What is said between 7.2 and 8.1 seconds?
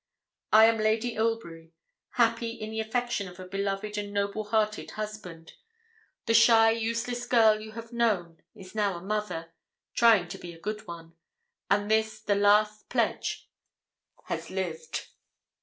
girl you have